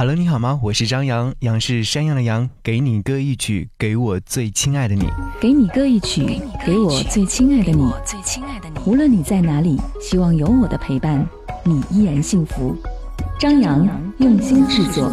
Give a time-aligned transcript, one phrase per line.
[0.00, 0.58] Hello，你好吗？
[0.62, 5.04] 我是张扬，杨是山羊的羊，给你歌一曲，给我最亲爱的你，
[5.38, 8.80] 给你歌一曲，给我最亲爱的你，最亲爱的你。
[8.86, 11.28] 无论你在哪里，希望有我的陪伴，
[11.64, 12.74] 你依然幸福。
[13.38, 13.86] 张扬
[14.20, 15.12] 用心制作，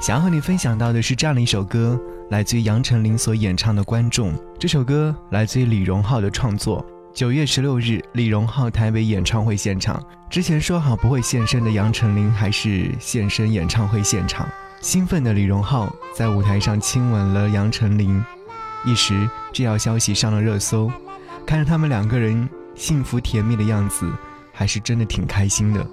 [0.00, 2.00] 想要和你分享到的是这样的一首歌，
[2.30, 4.32] 来自于杨丞琳所演唱的《观众》。
[4.56, 6.86] 这首歌来自于李荣浩的创作。
[7.14, 10.00] 九月十六日，李荣浩台北演唱会现场。
[10.30, 14.48] 之前说好不会现身的杨丞琳，还是现身演唱会现场。
[14.80, 18.22] 兴奋的李荣浩在舞台上亲吻了杨丞琳，
[18.84, 20.90] 一时这条消息上了热搜。
[21.44, 24.08] 看着他们两个人幸福甜蜜的样子，
[24.52, 25.84] 还是真的挺开心的。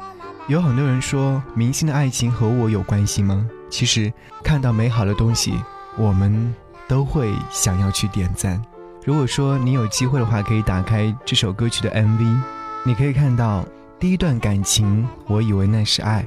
[0.47, 3.49] 有很多人说，明星的爱情和我有关系吗？
[3.71, 5.59] 其实，看到美好的东西，
[5.97, 6.53] 我们
[6.87, 8.61] 都会想要去点赞。
[9.05, 12.41] 如果说你有机会的话，可以打开这首歌曲的 MV，
[12.83, 13.63] 你可以看到
[13.99, 16.23] 第一段感情，我以为那是爱；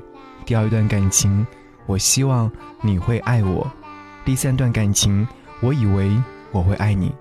[0.47, 1.45] 第二段感情，
[1.87, 2.49] 我希望
[2.81, 3.67] 你会爱我；
[4.25, 5.27] 第三段感情，
[5.59, 6.17] 我以为
[6.53, 7.13] 我会爱你。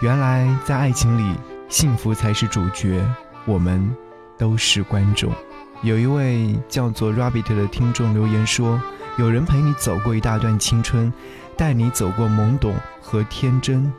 [0.00, 1.36] 原来在爱情里，
[1.68, 3.06] 幸福才是主角，
[3.44, 3.94] 我们
[4.38, 5.30] 都是观众。
[5.82, 8.80] 有一位叫做 Rabbit 的听众留言说
[9.20, 11.12] ：“有人陪你走过一大段青春，
[11.58, 13.92] 带你走过懵懂和天真。”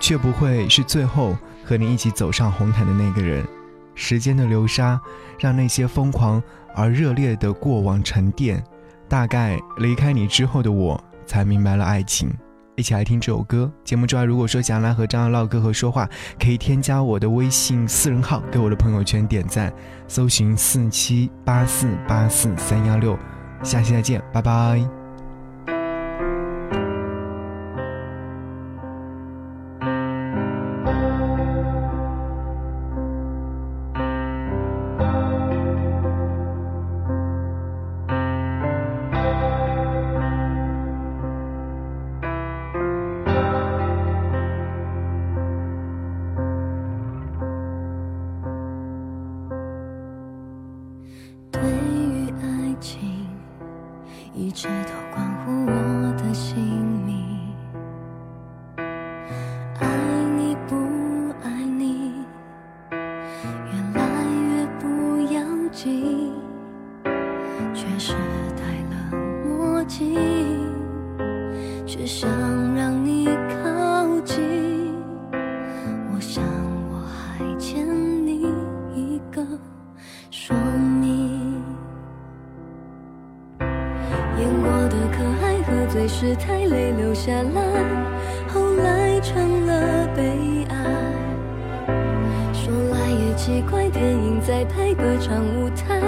[0.00, 3.46] 却不会是最后和你一起走上红毯的那个人。
[3.94, 4.98] 时间的流沙，
[5.38, 6.42] 让那些疯狂
[6.74, 8.60] 而热烈的过往沉淀。
[9.08, 12.32] 大概离开你之后的我，才明白了爱情。
[12.76, 13.70] 一起来听这首歌。
[13.84, 19.70] 节目之外，如果说想来和张扬唠嗑和说话，可以添加我的微信私人号，给我的朋友圈点赞，
[20.08, 23.18] 搜寻四七八四八四三幺六。
[23.62, 24.99] 下期再见，拜拜。
[72.00, 72.30] 只想
[72.74, 74.40] 让你靠近。
[76.10, 76.42] 我想
[76.90, 77.86] 我还欠
[78.24, 78.48] 你
[78.94, 79.46] 一个
[80.30, 80.56] 说
[80.98, 81.60] 明。
[84.38, 87.60] 演过的可爱，喝醉时太累留下来，
[88.48, 90.76] 后来成了悲哀。
[92.54, 96.00] 说来也奇怪，电影在拍歌唱舞台，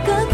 [0.00, 0.33] 个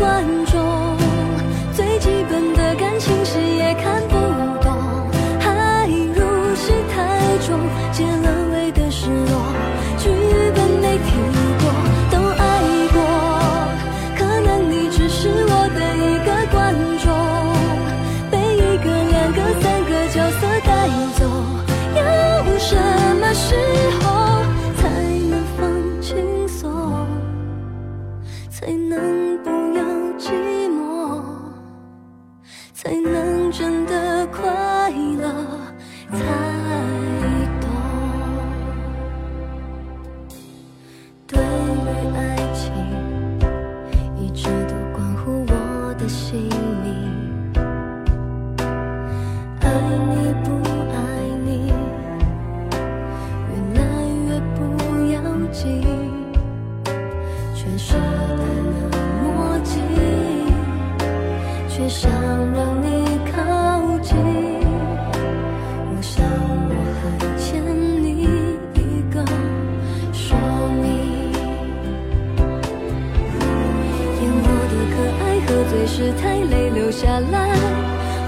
[75.92, 77.56] 是太累留下来，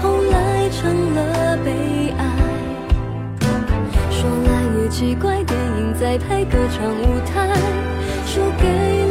[0.01, 2.21] 后来成了悲哀。
[4.11, 7.47] 说来也奇怪，电影在拍歌唱舞台，
[8.27, 9.02] 输给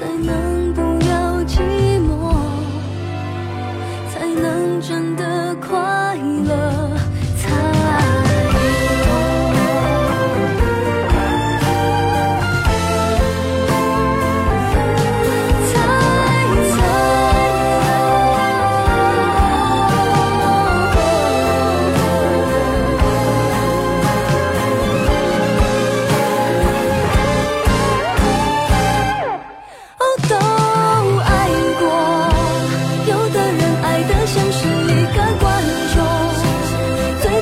[0.00, 0.49] 才能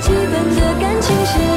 [0.09, 1.48] 剧本的感情写